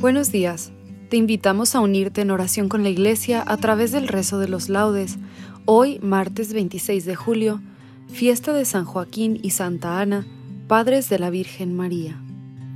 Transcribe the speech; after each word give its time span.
Buenos 0.00 0.32
días. 0.32 0.72
Te 1.10 1.18
invitamos 1.18 1.74
a 1.74 1.80
unirte 1.80 2.22
en 2.22 2.30
oración 2.30 2.70
con 2.70 2.82
la 2.82 2.88
Iglesia 2.88 3.44
a 3.46 3.58
través 3.58 3.92
del 3.92 4.08
rezo 4.08 4.38
de 4.38 4.48
los 4.48 4.70
laudes. 4.70 5.18
Hoy, 5.66 5.98
martes 6.00 6.54
26 6.54 7.04
de 7.04 7.14
julio, 7.14 7.60
fiesta 8.08 8.54
de 8.54 8.64
San 8.64 8.86
Joaquín 8.86 9.38
y 9.42 9.50
Santa 9.50 10.00
Ana, 10.00 10.26
padres 10.68 11.10
de 11.10 11.18
la 11.18 11.28
Virgen 11.28 11.76
María. 11.76 12.18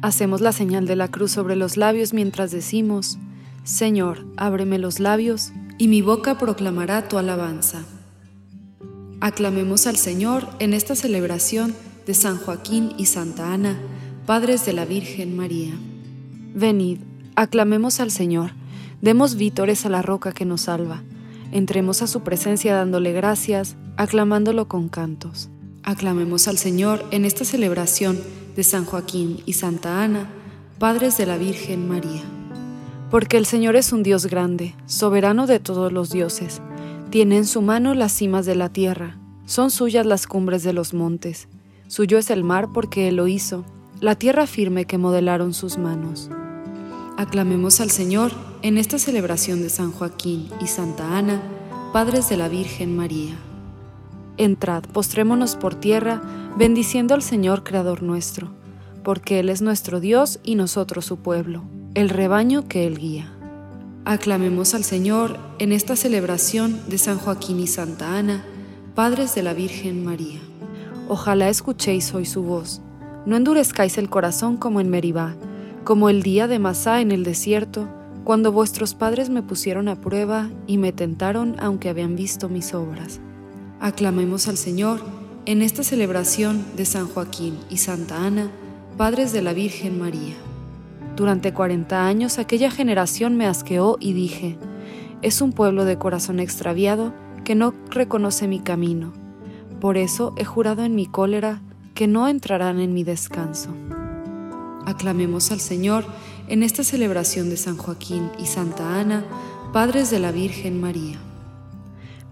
Hacemos 0.03 0.42
la 0.42 0.53
señal 0.53 0.86
de 0.86 0.97
la 0.97 1.11
cruz 1.11 1.31
sobre 1.31 1.56
los 1.56 1.78
labios 1.78 2.12
mientras 2.12 2.50
decimos, 2.50 3.16
Señor, 3.62 4.27
ábreme 4.36 4.78
los 4.78 5.00
labios, 5.00 5.55
y 5.78 5.88
mi 5.88 6.03
boca 6.03 6.36
proclamará 6.36 7.09
tu 7.09 7.16
alabanza. 7.16 7.86
Aclamemos 9.22 9.86
al 9.86 9.97
Señor 9.97 10.47
en 10.59 10.75
esta 10.75 10.94
celebración 10.94 11.75
de 12.05 12.12
San 12.12 12.36
Joaquín 12.36 12.92
y 12.98 13.06
Santa 13.06 13.55
Ana, 13.55 13.78
padres 14.27 14.66
de 14.66 14.75
la 14.75 14.84
Virgen 14.84 15.34
María. 15.34 15.72
Venid, 16.55 16.98
Aclamemos 17.37 17.99
al 17.99 18.13
Señor, 18.13 18.53
demos 19.03 19.35
vítores 19.35 19.85
a 19.85 19.89
la 19.89 20.03
roca 20.03 20.31
que 20.31 20.45
nos 20.45 20.63
salva, 20.63 21.03
entremos 21.51 22.01
a 22.01 22.07
su 22.07 22.21
presencia 22.21 22.77
dándole 22.77 23.13
gracias, 23.13 23.77
aclamándolo 23.97 24.69
con 24.69 24.89
cantos. 24.89 25.51
Aclamemos 25.83 26.47
al 26.47 26.59
Señor 26.59 27.05
en 27.11 27.25
esta 27.25 27.44
celebración 27.44 28.21
de 28.55 28.62
San 28.62 28.84
Joaquín 28.84 29.41
y 29.47 29.55
Santa 29.55 30.05
Ana, 30.05 30.31
padres 30.78 31.19
de 31.19 31.27
la 31.27 31.37
Virgen 31.37 31.89
María. 31.89 32.23
Porque 33.11 33.37
el 33.37 33.47
Señor 33.47 33.75
es 33.75 33.93
un 33.93 34.05
Dios 34.05 34.27
grande, 34.27 34.77
soberano 34.87 35.49
de 35.49 35.59
todos 35.59 35.93
los 35.93 36.11
dioses, 36.11 36.62
tiene 37.11 37.37
en 37.37 37.47
su 37.47 37.62
mano 37.62 37.94
las 37.94 38.12
cimas 38.12 38.47
de 38.47 38.55
la 38.55 38.69
tierra, 38.69 39.19
son 39.44 39.73
suyas 39.73 40.06
las 40.06 40.28
cumbres 40.28 40.62
de 40.62 40.73
los 40.73 40.94
montes, 40.94 41.49
suyo 41.89 42.17
es 42.17 42.31
el 42.31 42.44
mar 42.44 42.69
porque 42.73 43.09
Él 43.09 43.17
lo 43.17 43.27
hizo, 43.27 43.65
la 44.00 44.15
tierra 44.15 44.47
firme 44.47 44.84
que 44.84 44.99
modelaron 44.99 45.53
sus 45.53 45.78
manos. 45.78 46.31
Aclamemos 47.16 47.80
al 47.80 47.92
Señor 47.92 48.32
en 48.62 48.76
esta 48.76 48.98
celebración 48.98 49.62
de 49.62 49.70
San 49.70 49.92
Joaquín 49.92 50.48
y 50.60 50.66
Santa 50.66 51.16
Ana, 51.16 51.41
padres 51.92 52.28
de 52.28 52.36
la 52.36 52.48
Virgen 52.48 52.97
María. 52.97 53.36
Entrad, 54.36 54.82
postrémonos 54.82 55.54
por 55.54 55.76
tierra, 55.76 56.20
bendiciendo 56.58 57.14
al 57.14 57.22
Señor 57.22 57.62
Creador 57.62 58.02
nuestro, 58.02 58.48
porque 59.04 59.38
Él 59.38 59.48
es 59.48 59.62
nuestro 59.62 60.00
Dios 60.00 60.41
y 60.42 60.56
nosotros 60.56 61.04
su 61.04 61.19
pueblo, 61.19 61.62
el 61.94 62.08
rebaño 62.08 62.66
que 62.66 62.84
Él 62.84 62.98
guía. 62.98 63.32
Aclamemos 64.04 64.75
al 64.75 64.82
Señor 64.82 65.38
en 65.60 65.70
esta 65.70 65.94
celebración 65.94 66.81
de 66.88 66.98
San 66.98 67.19
Joaquín 67.19 67.60
y 67.60 67.69
Santa 67.69 68.19
Ana, 68.19 68.44
padres 68.96 69.36
de 69.36 69.44
la 69.44 69.54
Virgen 69.54 70.04
María. 70.04 70.41
Ojalá 71.08 71.48
escuchéis 71.48 72.12
hoy 72.12 72.26
su 72.26 72.42
voz, 72.42 72.82
no 73.25 73.36
endurezcáis 73.36 73.98
el 73.98 74.10
corazón 74.10 74.56
como 74.56 74.81
en 74.81 74.91
Meribá, 74.91 75.36
como 75.84 76.09
el 76.09 76.22
día 76.22 76.49
de 76.49 76.59
Masá 76.59 77.00
en 77.03 77.12
el 77.12 77.25
desierto, 77.25 77.89
cuando 78.25 78.53
vuestros 78.53 78.95
padres 78.95 79.28
me 79.28 79.43
pusieron 79.43 79.89
a 79.89 80.00
prueba 80.00 80.49
y 80.67 80.78
me 80.78 80.93
tentaron 80.93 81.56
aunque 81.61 81.91
habían 81.91 82.17
visto 82.17 82.49
mis 82.49 82.72
obras. 82.72 83.21
Aclamemos 83.81 84.49
al 84.49 84.56
Señor 84.56 85.00
en 85.44 85.61
esta 85.61 85.83
celebración 85.83 86.65
de 86.77 86.87
San 86.87 87.06
Joaquín 87.06 87.59
y 87.69 87.77
Santa 87.77 88.25
Ana, 88.25 88.50
padres 88.97 89.33
de 89.34 89.43
la 89.43 89.53
Virgen 89.53 89.99
María. 89.99 90.34
Durante 91.17 91.53
cuarenta 91.53 92.06
años 92.06 92.39
aquella 92.39 92.71
generación 92.71 93.37
me 93.37 93.47
asqueó 93.47 93.99
y 94.00 94.15
dije, 94.15 94.56
es 95.21 95.43
un 95.43 95.53
pueblo 95.53 95.84
de 95.84 95.99
corazón 95.99 96.41
extraviado 96.41 97.12
que 97.44 97.55
no 97.55 97.75
reconoce 97.91 98.49
mi 98.49 98.61
camino. 98.61 99.12
Por 99.81 99.99
eso 99.99 100.33
he 100.39 100.47
jurado 100.47 100.83
en 100.83 100.94
mi 100.94 101.05
cólera 101.05 101.61
que 101.93 102.06
no 102.06 102.27
entrarán 102.27 102.81
en 102.81 102.94
mi 102.94 103.05
descanso. 103.05 103.75
Aclamemos 104.87 105.50
al 105.50 105.61
Señor 105.61 106.05
en 106.49 106.62
esta 106.62 106.84
celebración 106.84 107.49
de 107.49 107.56
San 107.56 107.77
Joaquín 107.77 108.31
y 108.39 108.47
Santa 108.47 109.00
Ana, 109.00 109.25
padres 109.72 110.11
de 110.11 110.19
la 110.19 110.31
Virgen 110.31 110.81
María. 110.81 111.19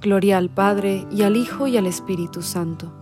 Gloria 0.01 0.37
al 0.39 0.51
Padre 0.51 1.07
y 1.11 1.23
al 1.23 1.37
Hijo 1.37 1.67
y 1.67 1.77
al 1.77 1.87
Espíritu 1.87 2.43
Santo, 2.43 2.93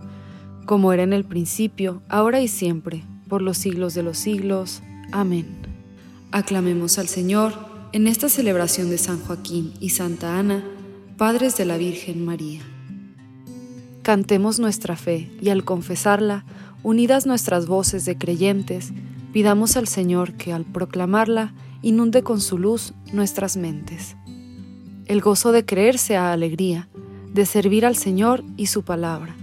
como 0.65 0.93
era 0.93 1.03
en 1.03 1.13
el 1.13 1.25
principio, 1.25 2.01
ahora 2.07 2.41
y 2.41 2.47
siempre, 2.47 3.03
por 3.27 3.41
los 3.41 3.57
siglos 3.57 3.93
de 3.93 4.03
los 4.03 4.17
siglos. 4.17 4.81
Amén. 5.11 5.47
Aclamemos 6.31 6.97
al 6.97 7.07
Señor 7.07 7.53
en 7.91 8.07
esta 8.07 8.29
celebración 8.29 8.89
de 8.89 8.97
San 8.97 9.19
Joaquín 9.19 9.73
y 9.79 9.89
Santa 9.89 10.37
Ana, 10.37 10.63
padres 11.17 11.57
de 11.57 11.65
la 11.65 11.77
Virgen 11.77 12.23
María. 12.23 12.61
Cantemos 14.01 14.59
nuestra 14.59 14.95
fe 14.95 15.29
y 15.41 15.49
al 15.49 15.63
confesarla, 15.63 16.45
unidas 16.83 17.25
nuestras 17.25 17.67
voces 17.67 18.05
de 18.05 18.17
creyentes, 18.17 18.93
Pidamos 19.33 19.77
al 19.77 19.87
Señor 19.87 20.33
que 20.33 20.51
al 20.51 20.65
proclamarla 20.65 21.53
inunde 21.81 22.21
con 22.21 22.41
su 22.41 22.57
luz 22.57 22.93
nuestras 23.13 23.55
mentes. 23.55 24.17
El 25.05 25.21
gozo 25.21 25.53
de 25.53 25.65
creer 25.65 25.97
sea 25.97 26.33
alegría, 26.33 26.89
de 27.33 27.45
servir 27.45 27.85
al 27.85 27.95
Señor 27.95 28.43
y 28.57 28.65
su 28.65 28.83
palabra, 28.83 29.35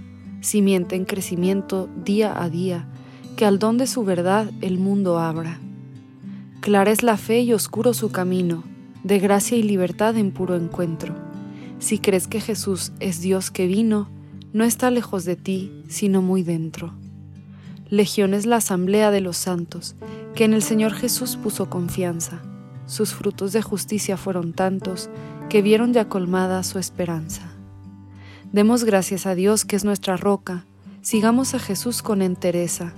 simiente 0.43 0.95
en 0.95 1.07
crecimiento 1.07 1.89
día 2.05 2.43
a 2.43 2.51
día, 2.51 2.87
que 3.37 3.47
al 3.47 3.59
don 3.59 3.79
de 3.79 3.87
su 3.87 4.05
verdad 4.05 4.51
el 4.61 4.79
mundo 4.79 5.19
abra. 5.19 5.59
Clara 6.61 6.91
es 6.91 7.03
la 7.03 7.17
fe 7.17 7.41
y 7.41 7.55
oscuro 7.55 7.95
su 7.95 8.11
camino, 8.11 8.65
de 9.05 9.19
gracia 9.19 9.57
y 9.57 9.63
libertad 9.63 10.19
en 10.19 10.33
puro 10.33 10.55
encuentro. 10.55 11.15
Si 11.79 11.99
crees 11.99 12.27
que 12.27 12.43
Jesús 12.43 12.93
es 13.01 13.23
Dios 13.23 13.51
que 13.51 13.67
vino, 13.67 14.11
no 14.53 14.65
está 14.65 14.91
lejos 14.91 15.25
de 15.25 15.37
ti, 15.37 15.83
sino 15.89 16.21
muy 16.21 16.43
dentro. 16.43 16.93
Legión 17.91 18.35
es 18.35 18.45
la 18.45 18.57
asamblea 18.57 19.11
de 19.11 19.23
los 19.23 19.39
santos, 19.39 19.97
que 20.35 20.45
en 20.45 20.53
el 20.53 20.63
Señor 20.63 20.93
Jesús 20.93 21.37
puso 21.37 21.71
confianza. 21.71 22.43
Sus 22.87 23.15
frutos 23.15 23.53
de 23.53 23.63
justicia 23.63 24.19
fueron 24.19 24.53
tantos, 24.53 25.09
que 25.49 25.63
vieron 25.63 25.95
ya 25.95 26.07
colmada 26.07 26.63
su 26.65 26.79
esperanza. 26.79 27.51
Demos 28.53 28.85
gracias 28.85 29.25
a 29.25 29.35
Dios 29.35 29.65
que 29.65 29.77
es 29.77 29.85
nuestra 29.85 30.19
roca, 30.19 30.67
sigamos 31.01 31.55
a 31.55 31.59
Jesús 31.59 32.03
con 32.03 32.21
entereza. 32.21 32.93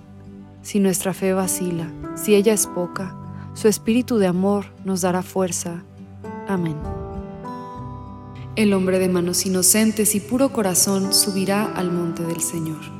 Si 0.63 0.81
nuestra 0.81 1.15
fe 1.15 1.33
vacila, 1.33 1.91
si 2.17 2.35
ella 2.35 2.53
es 2.53 2.67
poca, 2.67 3.17
su 3.55 3.69
espíritu 3.69 4.19
de 4.19 4.27
amor 4.27 4.67
nos 4.85 5.03
dará 5.03 5.23
fuerza. 5.23 5.85
Amén. 6.49 6.77
El 8.57 8.73
hombre 8.73 8.99
de 8.99 9.09
manos 9.09 9.47
inocentes 9.47 10.17
y 10.17 10.21
puro 10.21 10.53
corazón 10.53 11.13
subirá 11.13 11.65
al 11.65 11.93
monte 11.93 12.25
del 12.25 12.41
Señor. 12.41 13.00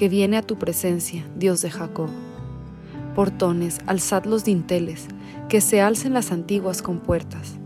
que 0.00 0.08
viene 0.08 0.38
a 0.38 0.42
tu 0.42 0.56
presencia, 0.56 1.26
Dios 1.36 1.60
de 1.60 1.70
Jacob. 1.70 2.08
Portones, 3.14 3.80
alzad 3.84 4.24
los 4.24 4.44
dinteles, 4.44 5.08
que 5.50 5.60
se 5.60 5.82
alcen 5.82 6.14
las 6.14 6.32
antiguas 6.32 6.80
compuertas. 6.80 7.58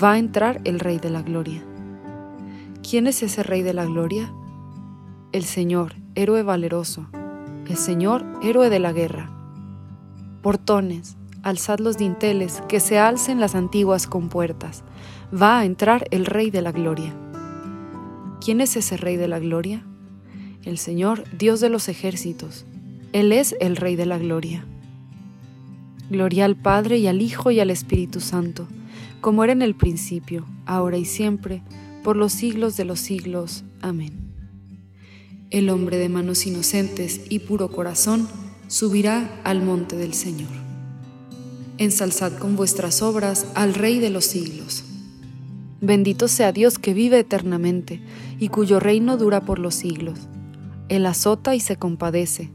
Va 0.00 0.12
a 0.12 0.18
entrar 0.18 0.60
el 0.62 0.78
Rey 0.78 1.00
de 1.00 1.10
la 1.10 1.22
Gloria. 1.22 1.64
¿Quién 2.88 3.08
es 3.08 3.24
ese 3.24 3.42
Rey 3.42 3.62
de 3.62 3.74
la 3.74 3.86
Gloria? 3.86 4.32
El 5.32 5.42
Señor, 5.42 5.96
héroe 6.14 6.44
valeroso, 6.44 7.08
el 7.68 7.76
Señor, 7.76 8.24
héroe 8.40 8.70
de 8.70 8.78
la 8.78 8.92
guerra. 8.92 9.28
Portones, 10.42 11.16
alzad 11.42 11.80
los 11.80 11.98
dinteles, 11.98 12.62
que 12.68 12.78
se 12.78 13.00
alcen 13.00 13.40
las 13.40 13.56
antiguas 13.56 14.06
compuertas. 14.06 14.84
Va 15.34 15.58
a 15.58 15.64
entrar 15.64 16.06
el 16.12 16.24
Rey 16.24 16.52
de 16.52 16.62
la 16.62 16.70
Gloria. 16.70 17.12
¿Quién 18.40 18.60
es 18.60 18.76
ese 18.76 18.96
Rey 18.96 19.16
de 19.16 19.26
la 19.26 19.40
Gloria? 19.40 19.84
El 20.64 20.76
Señor, 20.76 21.24
Dios 21.38 21.60
de 21.60 21.70
los 21.70 21.88
ejércitos. 21.88 22.66
Él 23.14 23.32
es 23.32 23.56
el 23.60 23.76
Rey 23.76 23.96
de 23.96 24.04
la 24.04 24.18
Gloria. 24.18 24.66
Gloria 26.10 26.44
al 26.44 26.54
Padre 26.54 26.98
y 26.98 27.06
al 27.06 27.22
Hijo 27.22 27.50
y 27.50 27.60
al 27.60 27.70
Espíritu 27.70 28.20
Santo, 28.20 28.68
como 29.22 29.42
era 29.42 29.54
en 29.54 29.62
el 29.62 29.74
principio, 29.74 30.44
ahora 30.66 30.98
y 30.98 31.06
siempre, 31.06 31.62
por 32.04 32.16
los 32.16 32.32
siglos 32.32 32.76
de 32.76 32.84
los 32.84 33.00
siglos. 33.00 33.64
Amén. 33.80 34.12
El 35.48 35.70
hombre 35.70 35.96
de 35.96 36.10
manos 36.10 36.46
inocentes 36.46 37.22
y 37.30 37.38
puro 37.38 37.72
corazón 37.72 38.28
subirá 38.68 39.40
al 39.44 39.62
monte 39.62 39.96
del 39.96 40.12
Señor. 40.12 40.50
Ensalzad 41.78 42.34
con 42.34 42.54
vuestras 42.54 43.00
obras 43.00 43.46
al 43.54 43.72
Rey 43.72 43.98
de 43.98 44.10
los 44.10 44.26
siglos. 44.26 44.84
Bendito 45.80 46.28
sea 46.28 46.52
Dios 46.52 46.78
que 46.78 46.92
vive 46.92 47.18
eternamente 47.18 48.02
y 48.38 48.48
cuyo 48.48 48.78
reino 48.78 49.16
dura 49.16 49.40
por 49.40 49.58
los 49.58 49.74
siglos. 49.74 50.28
Él 50.90 51.06
azota 51.06 51.54
y 51.54 51.60
se 51.60 51.76
compadece, 51.76 52.50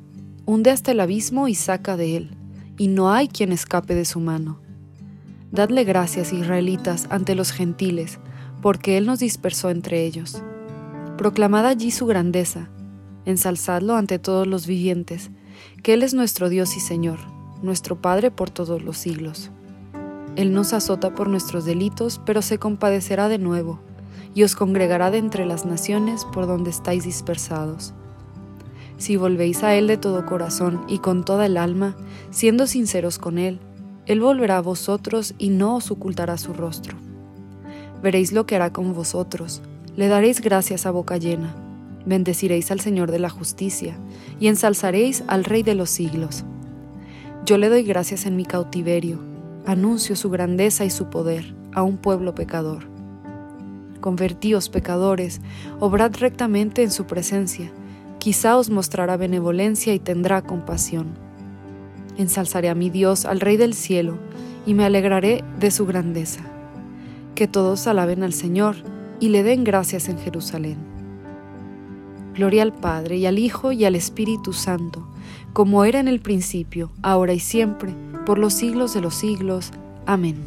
hunde 0.45 0.69
hasta 0.69 0.91
el 0.91 0.99
abismo 0.99 1.47
y 1.47 1.55
saca 1.55 1.95
de 1.95 2.17
él, 2.17 2.31
y 2.77 2.89
no 2.89 3.09
hay 3.09 3.29
quien 3.29 3.53
escape 3.53 3.95
de 3.95 4.03
su 4.03 4.19
mano. 4.19 4.59
Dadle 5.53 5.85
gracias, 5.85 6.33
israelitas, 6.33 7.07
ante 7.09 7.33
los 7.33 7.53
gentiles, 7.53 8.19
porque 8.61 8.97
Él 8.97 9.05
nos 9.05 9.19
dispersó 9.19 9.69
entre 9.69 10.03
ellos. 10.05 10.43
Proclamad 11.17 11.65
allí 11.65 11.91
su 11.91 12.07
grandeza, 12.07 12.67
ensalzadlo 13.23 13.95
ante 13.95 14.19
todos 14.19 14.47
los 14.47 14.67
vivientes, 14.67 15.31
que 15.81 15.93
Él 15.93 16.03
es 16.03 16.13
nuestro 16.13 16.49
Dios 16.49 16.75
y 16.75 16.81
Señor, 16.81 17.19
nuestro 17.61 18.01
Padre 18.01 18.31
por 18.31 18.49
todos 18.49 18.83
los 18.83 18.97
siglos. 18.97 19.49
Él 20.35 20.51
nos 20.51 20.73
azota 20.73 21.15
por 21.15 21.29
nuestros 21.29 21.63
delitos, 21.63 22.19
pero 22.25 22.41
se 22.41 22.57
compadecerá 22.57 23.29
de 23.29 23.37
nuevo, 23.37 23.79
y 24.33 24.43
os 24.43 24.57
congregará 24.57 25.09
de 25.09 25.19
entre 25.19 25.45
las 25.45 25.65
naciones 25.65 26.25
por 26.33 26.47
donde 26.47 26.71
estáis 26.71 27.05
dispersados. 27.05 27.93
Si 28.97 29.17
volvéis 29.17 29.63
a 29.63 29.75
Él 29.75 29.87
de 29.87 29.97
todo 29.97 30.25
corazón 30.25 30.85
y 30.87 30.99
con 30.99 31.25
toda 31.25 31.45
el 31.45 31.57
alma, 31.57 31.95
siendo 32.31 32.67
sinceros 32.67 33.19
con 33.19 33.37
Él, 33.37 33.59
Él 34.05 34.21
volverá 34.21 34.57
a 34.57 34.61
vosotros 34.61 35.35
y 35.37 35.49
no 35.49 35.75
os 35.75 35.91
ocultará 35.91 36.37
su 36.37 36.53
rostro. 36.53 36.97
Veréis 38.01 38.31
lo 38.31 38.45
que 38.45 38.55
hará 38.55 38.71
con 38.71 38.93
vosotros, 38.93 39.61
le 39.95 40.07
daréis 40.07 40.41
gracias 40.41 40.85
a 40.85 40.91
boca 40.91 41.17
llena, 41.17 41.55
bendeciréis 42.05 42.71
al 42.71 42.79
Señor 42.79 43.11
de 43.11 43.19
la 43.19 43.29
justicia 43.29 43.97
y 44.39 44.47
ensalzaréis 44.47 45.23
al 45.27 45.43
Rey 45.43 45.63
de 45.63 45.75
los 45.75 45.89
siglos. 45.89 46.45
Yo 47.45 47.57
le 47.57 47.69
doy 47.69 47.83
gracias 47.83 48.25
en 48.25 48.35
mi 48.35 48.45
cautiverio, 48.45 49.19
anuncio 49.65 50.15
su 50.15 50.29
grandeza 50.29 50.85
y 50.85 50.89
su 50.89 51.09
poder 51.09 51.55
a 51.73 51.83
un 51.83 51.97
pueblo 51.97 52.33
pecador. 52.35 52.87
Convertíos 54.01 54.69
pecadores, 54.69 55.41
obrad 55.79 56.13
rectamente 56.19 56.83
en 56.83 56.91
su 56.91 57.05
presencia, 57.05 57.71
quizá 58.25 58.57
os 58.57 58.71
mostrará 58.71 59.17
benevolencia 59.17 59.93
y 59.93 59.99
tendrá 59.99 60.41
compasión. 60.41 61.13
Ensalzaré 62.17 62.69
a 62.69 62.73
mi 62.73 62.89
Dios, 62.89 63.23
al 63.23 63.39
Rey 63.39 63.55
del 63.55 63.75
cielo, 63.75 64.17
y 64.65 64.73
me 64.73 64.83
alegraré 64.83 65.43
de 65.59 65.69
su 65.69 65.85
grandeza. 65.85 66.41
Que 67.35 67.47
todos 67.47 67.85
alaben 67.85 68.23
al 68.23 68.33
Señor 68.33 68.77
y 69.19 69.29
le 69.29 69.43
den 69.43 69.63
gracias 69.63 70.09
en 70.09 70.17
Jerusalén. 70.17 70.77
Gloria 72.33 72.63
al 72.63 72.73
Padre 72.73 73.17
y 73.17 73.27
al 73.27 73.37
Hijo 73.37 73.71
y 73.71 73.85
al 73.85 73.93
Espíritu 73.93 74.53
Santo, 74.53 75.07
como 75.53 75.85
era 75.85 75.99
en 75.99 76.07
el 76.07 76.19
principio, 76.19 76.91
ahora 77.03 77.33
y 77.33 77.39
siempre, 77.39 77.93
por 78.25 78.39
los 78.39 78.55
siglos 78.55 78.95
de 78.95 79.01
los 79.01 79.13
siglos. 79.13 79.69
Amén. 80.07 80.37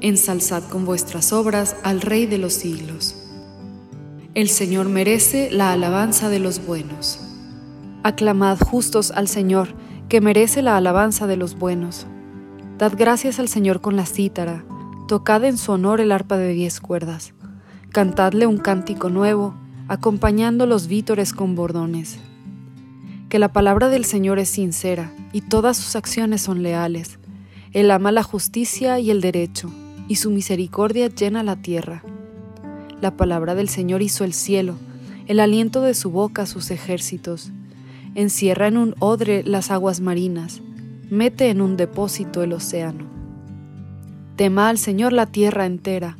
Ensalzad 0.00 0.62
con 0.68 0.84
vuestras 0.84 1.32
obras 1.32 1.74
al 1.82 2.00
Rey 2.00 2.26
de 2.26 2.38
los 2.38 2.52
siglos. 2.52 3.21
El 4.34 4.48
Señor 4.48 4.88
merece 4.88 5.50
la 5.50 5.74
alabanza 5.74 6.30
de 6.30 6.38
los 6.38 6.64
buenos. 6.64 7.20
Aclamad 8.02 8.58
justos 8.58 9.10
al 9.10 9.28
Señor, 9.28 9.74
que 10.08 10.22
merece 10.22 10.62
la 10.62 10.78
alabanza 10.78 11.26
de 11.26 11.36
los 11.36 11.58
buenos. 11.58 12.06
Dad 12.78 12.94
gracias 12.96 13.38
al 13.38 13.48
Señor 13.48 13.82
con 13.82 13.94
la 13.94 14.06
cítara, 14.06 14.64
tocad 15.06 15.44
en 15.44 15.58
su 15.58 15.72
honor 15.72 16.00
el 16.00 16.12
arpa 16.12 16.38
de 16.38 16.54
diez 16.54 16.80
cuerdas. 16.80 17.34
Cantadle 17.90 18.46
un 18.46 18.56
cántico 18.56 19.10
nuevo, 19.10 19.54
acompañando 19.86 20.64
los 20.64 20.86
vítores 20.86 21.34
con 21.34 21.54
bordones. 21.54 22.18
Que 23.28 23.38
la 23.38 23.52
palabra 23.52 23.90
del 23.90 24.06
Señor 24.06 24.38
es 24.38 24.48
sincera 24.48 25.12
y 25.34 25.42
todas 25.42 25.76
sus 25.76 25.94
acciones 25.94 26.40
son 26.40 26.62
leales. 26.62 27.18
Él 27.72 27.90
ama 27.90 28.12
la 28.12 28.22
justicia 28.22 28.98
y 28.98 29.10
el 29.10 29.20
derecho, 29.20 29.70
y 30.08 30.16
su 30.16 30.30
misericordia 30.30 31.08
llena 31.08 31.42
la 31.42 31.56
tierra. 31.56 32.02
La 33.02 33.16
palabra 33.16 33.56
del 33.56 33.68
Señor 33.68 34.00
hizo 34.00 34.22
el 34.22 34.32
cielo, 34.32 34.76
el 35.26 35.40
aliento 35.40 35.82
de 35.82 35.92
su 35.92 36.12
boca 36.12 36.46
sus 36.46 36.70
ejércitos. 36.70 37.50
Encierra 38.14 38.68
en 38.68 38.76
un 38.76 38.94
odre 39.00 39.42
las 39.42 39.72
aguas 39.72 39.98
marinas, 39.98 40.62
mete 41.10 41.50
en 41.50 41.60
un 41.60 41.76
depósito 41.76 42.44
el 42.44 42.52
océano. 42.52 43.06
Tema 44.36 44.68
al 44.68 44.78
Señor 44.78 45.12
la 45.12 45.26
tierra 45.26 45.66
entera, 45.66 46.16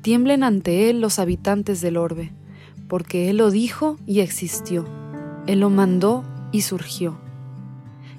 tiemblen 0.00 0.42
ante 0.42 0.88
Él 0.88 1.02
los 1.02 1.18
habitantes 1.18 1.82
del 1.82 1.98
orbe, 1.98 2.32
porque 2.88 3.28
Él 3.28 3.36
lo 3.36 3.50
dijo 3.50 3.98
y 4.06 4.20
existió, 4.20 4.86
Él 5.46 5.60
lo 5.60 5.68
mandó 5.68 6.24
y 6.50 6.62
surgió. 6.62 7.18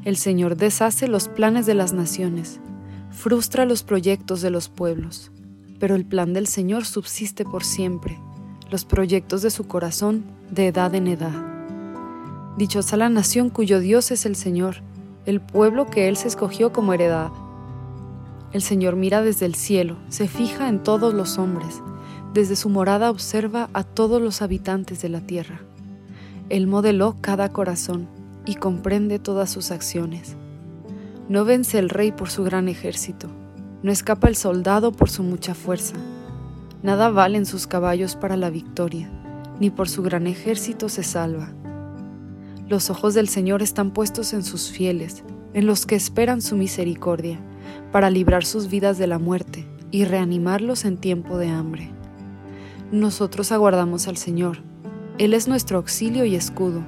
El 0.05 0.17
Señor 0.17 0.55
deshace 0.55 1.07
los 1.07 1.29
planes 1.29 1.65
de 1.65 1.73
las 1.73 1.93
naciones, 1.93 2.59
frustra 3.09 3.65
los 3.65 3.81
proyectos 3.81 4.43
de 4.43 4.51
los 4.51 4.69
pueblos 4.69 5.32
pero 5.79 5.95
el 5.95 6.05
plan 6.05 6.33
del 6.33 6.47
Señor 6.47 6.85
subsiste 6.85 7.45
por 7.45 7.63
siempre, 7.63 8.17
los 8.69 8.85
proyectos 8.85 9.41
de 9.41 9.51
su 9.51 9.67
corazón 9.67 10.23
de 10.49 10.67
edad 10.67 10.93
en 10.95 11.07
edad. 11.07 11.33
Dichosa 12.57 12.97
la 12.97 13.09
nación 13.09 13.49
cuyo 13.49 13.79
Dios 13.79 14.11
es 14.11 14.25
el 14.25 14.35
Señor, 14.35 14.77
el 15.25 15.41
pueblo 15.41 15.87
que 15.87 16.07
Él 16.07 16.17
se 16.17 16.27
escogió 16.27 16.71
como 16.71 16.93
heredad. 16.93 17.31
El 18.51 18.61
Señor 18.61 18.95
mira 18.95 19.21
desde 19.21 19.45
el 19.45 19.55
cielo, 19.55 19.97
se 20.09 20.27
fija 20.27 20.69
en 20.69 20.83
todos 20.83 21.13
los 21.13 21.37
hombres, 21.37 21.81
desde 22.33 22.55
su 22.55 22.69
morada 22.69 23.09
observa 23.09 23.69
a 23.73 23.83
todos 23.83 24.21
los 24.21 24.41
habitantes 24.41 25.01
de 25.01 25.09
la 25.09 25.21
tierra. 25.21 25.61
Él 26.49 26.67
modeló 26.67 27.15
cada 27.21 27.49
corazón 27.49 28.07
y 28.45 28.55
comprende 28.55 29.19
todas 29.19 29.49
sus 29.49 29.71
acciones. 29.71 30.35
No 31.29 31.45
vence 31.45 31.79
el 31.79 31.89
rey 31.89 32.11
por 32.11 32.29
su 32.29 32.43
gran 32.43 32.67
ejército, 32.67 33.29
no 33.83 33.91
escapa 33.91 34.29
el 34.29 34.35
soldado 34.35 34.93
por 34.93 35.09
su 35.09 35.23
mucha 35.23 35.53
fuerza. 35.53 35.95
Nada 36.81 37.09
valen 37.09 37.45
sus 37.45 37.67
caballos 37.67 38.15
para 38.15 38.37
la 38.37 38.49
victoria, 38.49 39.09
ni 39.59 39.69
por 39.69 39.89
su 39.89 40.01
gran 40.01 40.25
ejército 40.25 40.89
se 40.89 41.03
salva. 41.03 41.49
Los 42.67 42.89
ojos 42.89 43.13
del 43.13 43.27
Señor 43.27 43.61
están 43.61 43.91
puestos 43.91 44.33
en 44.33 44.43
sus 44.43 44.71
fieles, 44.71 45.23
en 45.53 45.67
los 45.67 45.85
que 45.85 45.95
esperan 45.95 46.41
su 46.41 46.55
misericordia, 46.55 47.39
para 47.91 48.09
librar 48.09 48.45
sus 48.45 48.69
vidas 48.69 48.97
de 48.97 49.07
la 49.07 49.19
muerte 49.19 49.67
y 49.91 50.05
reanimarlos 50.05 50.85
en 50.85 50.97
tiempo 50.97 51.37
de 51.37 51.49
hambre. 51.49 51.91
Nosotros 52.91 53.51
aguardamos 53.51 54.07
al 54.07 54.17
Señor. 54.17 54.59
Él 55.17 55.33
es 55.33 55.47
nuestro 55.47 55.77
auxilio 55.77 56.25
y 56.25 56.35
escudo. 56.35 56.83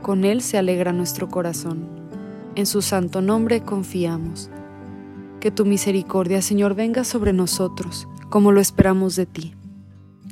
Con 0.00 0.24
Él 0.24 0.42
se 0.42 0.58
alegra 0.58 0.92
nuestro 0.92 1.28
corazón. 1.28 1.88
En 2.54 2.66
su 2.66 2.82
santo 2.82 3.20
nombre 3.20 3.62
confiamos. 3.62 4.50
Que 5.40 5.50
tu 5.50 5.64
misericordia, 5.64 6.42
Señor, 6.42 6.74
venga 6.74 7.02
sobre 7.02 7.32
nosotros, 7.32 8.06
como 8.28 8.52
lo 8.52 8.60
esperamos 8.60 9.16
de 9.16 9.24
ti. 9.24 9.54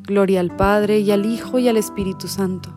Gloria 0.07 0.41
al 0.41 0.55
Padre 0.55 1.01
y 1.01 1.11
al 1.11 1.25
Hijo 1.25 1.59
y 1.59 1.67
al 1.67 1.79
Espíritu 1.79 2.29
Santo, 2.29 2.75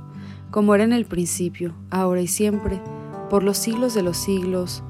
como 0.50 0.74
era 0.74 0.86
en 0.86 0.94
el 0.94 1.06
principio, 1.06 1.74
ahora 1.90 2.22
y 2.22 2.28
siempre, 2.28 2.82
por 3.30 3.44
los 3.44 3.58
siglos 3.58 3.94
de 3.94 4.04
los 4.04 4.16
siglos. 4.16 4.82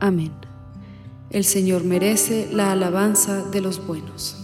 Amén. 0.00 0.32
El 1.30 1.44
Señor 1.44 1.82
merece 1.82 2.50
la 2.52 2.72
alabanza 2.72 3.42
de 3.42 3.62
los 3.62 3.86
buenos. 3.86 4.36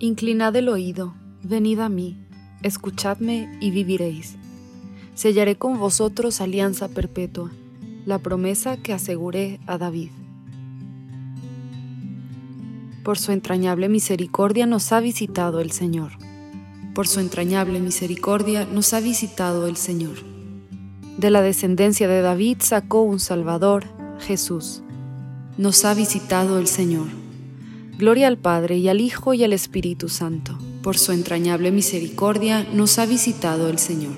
Inclinad 0.00 0.56
el 0.56 0.68
oído, 0.68 1.14
venid 1.44 1.78
a 1.78 1.88
mí, 1.88 2.16
escuchadme 2.64 3.56
y 3.60 3.70
viviréis. 3.70 4.36
Sellaré 5.14 5.54
con 5.54 5.78
vosotros 5.78 6.40
alianza 6.40 6.88
perpetua, 6.88 7.52
la 8.04 8.18
promesa 8.18 8.76
que 8.78 8.92
aseguré 8.92 9.60
a 9.68 9.78
David. 9.78 10.10
Por 13.08 13.18
su 13.18 13.32
entrañable 13.32 13.88
misericordia 13.88 14.66
nos 14.66 14.92
ha 14.92 15.00
visitado 15.00 15.60
el 15.60 15.72
Señor. 15.72 16.12
Por 16.94 17.08
su 17.08 17.20
entrañable 17.20 17.80
misericordia 17.80 18.66
nos 18.66 18.92
ha 18.92 19.00
visitado 19.00 19.66
el 19.66 19.78
Señor. 19.78 20.16
De 21.16 21.30
la 21.30 21.40
descendencia 21.40 22.06
de 22.06 22.20
David 22.20 22.58
sacó 22.60 23.00
un 23.00 23.18
Salvador, 23.18 23.86
Jesús. 24.20 24.82
Nos 25.56 25.86
ha 25.86 25.94
visitado 25.94 26.58
el 26.58 26.66
Señor. 26.66 27.06
Gloria 27.96 28.26
al 28.26 28.36
Padre 28.36 28.76
y 28.76 28.90
al 28.90 29.00
Hijo 29.00 29.32
y 29.32 29.42
al 29.42 29.54
Espíritu 29.54 30.10
Santo. 30.10 30.58
Por 30.82 30.98
su 30.98 31.12
entrañable 31.12 31.70
misericordia 31.70 32.66
nos 32.74 32.98
ha 32.98 33.06
visitado 33.06 33.70
el 33.70 33.78
Señor. 33.78 34.16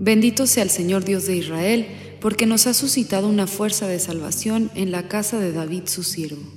Bendito 0.00 0.46
sea 0.46 0.62
el 0.62 0.70
Señor 0.70 1.04
Dios 1.04 1.26
de 1.26 1.36
Israel, 1.36 1.88
porque 2.22 2.46
nos 2.46 2.66
ha 2.66 2.72
suscitado 2.72 3.28
una 3.28 3.46
fuerza 3.46 3.86
de 3.86 3.98
salvación 3.98 4.70
en 4.74 4.92
la 4.92 5.08
casa 5.08 5.38
de 5.38 5.52
David 5.52 5.82
su 5.84 6.04
siervo. 6.04 6.56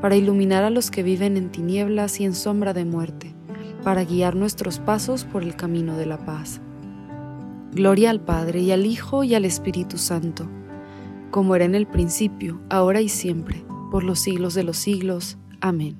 para 0.00 0.16
iluminar 0.16 0.64
a 0.64 0.70
los 0.70 0.90
que 0.90 1.02
viven 1.02 1.36
en 1.36 1.50
tinieblas 1.50 2.20
y 2.20 2.24
en 2.24 2.34
sombra 2.34 2.72
de 2.72 2.84
muerte, 2.84 3.34
para 3.82 4.04
guiar 4.04 4.36
nuestros 4.36 4.78
pasos 4.78 5.24
por 5.24 5.42
el 5.42 5.56
camino 5.56 5.96
de 5.96 6.06
la 6.06 6.24
paz. 6.24 6.60
Gloria 7.72 8.10
al 8.10 8.20
Padre 8.20 8.60
y 8.60 8.72
al 8.72 8.86
Hijo 8.86 9.24
y 9.24 9.34
al 9.34 9.44
Espíritu 9.44 9.98
Santo, 9.98 10.48
como 11.30 11.54
era 11.54 11.64
en 11.64 11.74
el 11.74 11.86
principio, 11.86 12.60
ahora 12.70 13.00
y 13.00 13.08
siempre, 13.08 13.64
por 13.90 14.04
los 14.04 14.20
siglos 14.20 14.54
de 14.54 14.64
los 14.64 14.76
siglos. 14.78 15.38
Amén. 15.60 15.98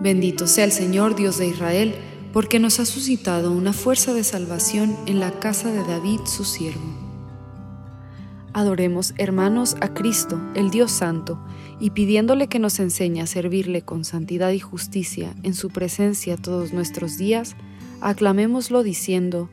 Bendito 0.00 0.46
sea 0.46 0.64
el 0.64 0.72
Señor 0.72 1.16
Dios 1.16 1.38
de 1.38 1.48
Israel, 1.48 1.94
porque 2.32 2.58
nos 2.58 2.80
ha 2.80 2.84
suscitado 2.84 3.50
una 3.50 3.72
fuerza 3.72 4.12
de 4.12 4.22
salvación 4.22 4.94
en 5.06 5.20
la 5.20 5.32
casa 5.32 5.72
de 5.72 5.82
David 5.84 6.20
su 6.26 6.44
siervo. 6.44 7.05
Adoremos, 8.56 9.12
hermanos, 9.18 9.76
a 9.82 9.92
Cristo, 9.92 10.40
el 10.54 10.70
Dios 10.70 10.90
Santo, 10.90 11.38
y 11.78 11.90
pidiéndole 11.90 12.48
que 12.48 12.58
nos 12.58 12.80
enseñe 12.80 13.20
a 13.20 13.26
servirle 13.26 13.82
con 13.82 14.02
santidad 14.02 14.50
y 14.52 14.60
justicia 14.60 15.34
en 15.42 15.52
su 15.52 15.68
presencia 15.68 16.38
todos 16.38 16.72
nuestros 16.72 17.18
días, 17.18 17.54
aclamémoslo 18.00 18.82
diciendo, 18.82 19.50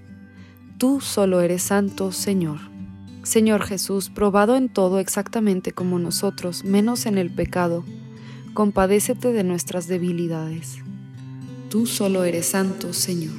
Tú 0.77 1.01
solo 1.01 1.41
eres 1.41 1.63
santo, 1.63 2.13
Señor. 2.13 2.59
Señor 3.23 3.63
Jesús, 3.63 4.09
probado 4.09 4.55
en 4.55 4.69
todo 4.69 4.99
exactamente 4.99 5.73
como 5.73 5.99
nosotros, 5.99 6.63
menos 6.63 7.05
en 7.05 7.17
el 7.17 7.29
pecado, 7.29 7.83
compadécete 8.53 9.33
de 9.33 9.43
nuestras 9.43 9.89
debilidades. 9.89 10.77
Tú 11.69 11.87
solo 11.87 12.23
eres 12.23 12.45
santo, 12.45 12.93
Señor. 12.93 13.35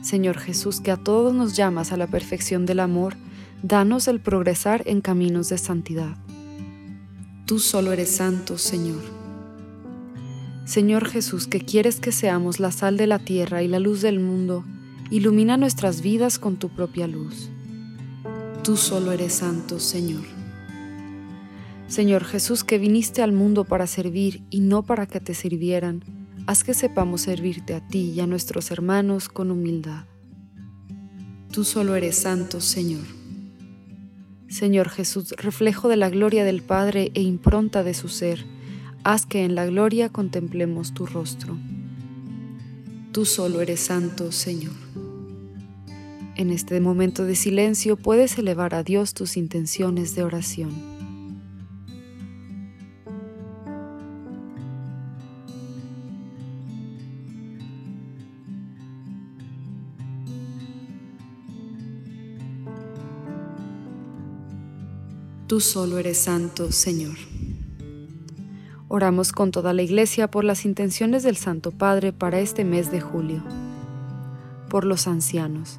Señor 0.00 0.38
Jesús, 0.38 0.80
que 0.80 0.92
a 0.92 0.96
todos 0.96 1.34
nos 1.34 1.54
llamas 1.54 1.92
a 1.92 1.98
la 1.98 2.06
perfección 2.06 2.64
del 2.64 2.80
amor, 2.80 3.18
danos 3.66 4.08
el 4.08 4.20
progresar 4.20 4.82
en 4.84 5.00
caminos 5.00 5.48
de 5.48 5.56
santidad. 5.56 6.18
Tú 7.46 7.58
solo 7.58 7.92
eres 7.92 8.10
santo, 8.10 8.58
Señor. 8.58 9.00
Señor 10.66 11.08
Jesús, 11.08 11.46
que 11.46 11.60
quieres 11.60 11.98
que 11.98 12.12
seamos 12.12 12.60
la 12.60 12.72
sal 12.72 12.98
de 12.98 13.06
la 13.06 13.18
tierra 13.18 13.62
y 13.62 13.68
la 13.68 13.78
luz 13.78 14.02
del 14.02 14.20
mundo, 14.20 14.66
ilumina 15.10 15.56
nuestras 15.56 16.02
vidas 16.02 16.38
con 16.38 16.58
tu 16.58 16.68
propia 16.68 17.06
luz. 17.06 17.48
Tú 18.62 18.76
solo 18.76 19.12
eres 19.12 19.32
santo, 19.32 19.80
Señor. 19.80 20.24
Señor 21.88 22.24
Jesús, 22.24 22.64
que 22.64 22.78
viniste 22.78 23.22
al 23.22 23.32
mundo 23.32 23.64
para 23.64 23.86
servir 23.86 24.42
y 24.50 24.60
no 24.60 24.82
para 24.82 25.06
que 25.06 25.20
te 25.20 25.32
sirvieran, 25.32 26.04
haz 26.46 26.64
que 26.64 26.74
sepamos 26.74 27.22
servirte 27.22 27.74
a 27.74 27.88
ti 27.88 28.12
y 28.14 28.20
a 28.20 28.26
nuestros 28.26 28.70
hermanos 28.70 29.30
con 29.30 29.50
humildad. 29.50 30.04
Tú 31.50 31.64
solo 31.64 31.96
eres 31.96 32.16
santo, 32.16 32.60
Señor. 32.60 33.23
Señor 34.54 34.88
Jesús, 34.88 35.32
reflejo 35.32 35.88
de 35.88 35.96
la 35.96 36.08
gloria 36.08 36.44
del 36.44 36.62
Padre 36.62 37.10
e 37.14 37.22
impronta 37.22 37.82
de 37.82 37.92
su 37.92 38.08
ser, 38.08 38.46
haz 39.02 39.26
que 39.26 39.44
en 39.44 39.56
la 39.56 39.66
gloria 39.66 40.10
contemplemos 40.10 40.94
tu 40.94 41.06
rostro. 41.06 41.58
Tú 43.10 43.24
solo 43.24 43.60
eres 43.60 43.80
santo, 43.80 44.30
Señor. 44.30 44.74
En 46.36 46.52
este 46.52 46.80
momento 46.80 47.24
de 47.24 47.34
silencio 47.34 47.96
puedes 47.96 48.38
elevar 48.38 48.76
a 48.76 48.84
Dios 48.84 49.12
tus 49.12 49.36
intenciones 49.36 50.14
de 50.14 50.22
oración. 50.22 50.93
Tú 65.54 65.60
solo 65.60 65.98
eres 65.98 66.18
santo, 66.18 66.72
Señor. 66.72 67.14
Oramos 68.88 69.30
con 69.30 69.52
toda 69.52 69.72
la 69.72 69.82
Iglesia 69.82 70.28
por 70.28 70.42
las 70.42 70.64
intenciones 70.64 71.22
del 71.22 71.36
Santo 71.36 71.70
Padre 71.70 72.12
para 72.12 72.40
este 72.40 72.64
mes 72.64 72.90
de 72.90 73.00
julio. 73.00 73.40
Por 74.68 74.84
los 74.84 75.06
ancianos. 75.06 75.78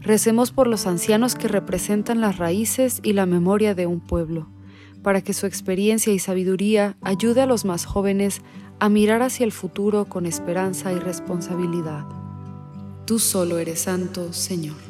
Recemos 0.00 0.52
por 0.52 0.66
los 0.66 0.86
ancianos 0.86 1.34
que 1.34 1.48
representan 1.48 2.22
las 2.22 2.38
raíces 2.38 3.00
y 3.02 3.12
la 3.12 3.26
memoria 3.26 3.74
de 3.74 3.86
un 3.86 4.00
pueblo, 4.00 4.48
para 5.02 5.20
que 5.20 5.34
su 5.34 5.44
experiencia 5.44 6.14
y 6.14 6.18
sabiduría 6.18 6.96
ayude 7.02 7.42
a 7.42 7.46
los 7.46 7.66
más 7.66 7.84
jóvenes 7.84 8.40
a 8.78 8.88
mirar 8.88 9.20
hacia 9.20 9.44
el 9.44 9.52
futuro 9.52 10.06
con 10.06 10.24
esperanza 10.24 10.94
y 10.94 10.98
responsabilidad. 10.98 12.06
Tú 13.04 13.18
solo 13.18 13.58
eres 13.58 13.80
santo, 13.80 14.32
Señor. 14.32 14.89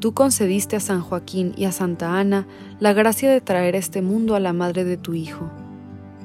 tú 0.00 0.12
concediste 0.14 0.76
a 0.76 0.80
San 0.80 1.00
Joaquín 1.00 1.54
y 1.56 1.64
a 1.64 1.72
Santa 1.72 2.18
Ana 2.18 2.46
la 2.80 2.92
gracia 2.92 3.30
de 3.30 3.40
traer 3.40 3.74
a 3.74 3.78
este 3.78 4.02
mundo 4.02 4.34
a 4.34 4.40
la 4.40 4.52
madre 4.52 4.84
de 4.84 4.96
tu 4.96 5.14
Hijo. 5.14 5.50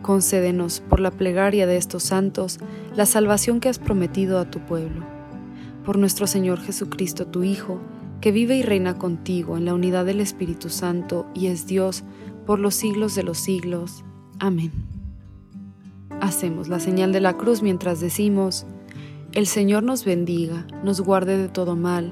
Concédenos, 0.02 0.80
por 0.80 1.00
la 1.00 1.12
plegaria 1.12 1.68
de 1.68 1.78
estos 1.78 2.04
santos, 2.04 2.60
la 2.96 3.06
salvación 3.06 3.60
que 3.60 3.70
has 3.70 3.80
prometido 3.80 4.40
a 4.40 4.50
tu 4.50 4.60
pueblo. 4.60 5.06
Por 5.86 5.98
nuestro 5.98 6.28
Señor 6.28 6.60
Jesucristo, 6.60 7.28
tu 7.28 7.44
Hijo, 7.44 7.80
que 8.22 8.32
vive 8.32 8.56
y 8.58 8.64
reina 8.64 8.98
contigo 8.98 9.58
en 9.58 9.66
la 9.66 9.74
unidad 9.74 10.06
del 10.06 10.20
Espíritu 10.20 10.70
Santo 10.70 11.26
y 11.34 11.48
es 11.48 11.68
Dios 11.68 12.04
por 12.46 12.60
los 12.60 12.76
siglos 12.76 13.16
de 13.16 13.24
los 13.24 13.38
siglos. 13.38 14.04
Amén. 14.40 14.72
Hacemos 16.22 16.68
la 16.68 16.80
señal 16.80 17.14
de 17.14 17.22
la 17.22 17.38
cruz 17.38 17.62
mientras 17.62 18.00
decimos, 18.00 18.66
El 19.32 19.48
Señor 19.48 19.84
nos 19.84 20.04
bendiga, 20.04 20.66
nos 20.84 21.02
guarde 21.02 21.38
de 21.38 21.48
todo 21.48 21.76
mal, 21.76 22.12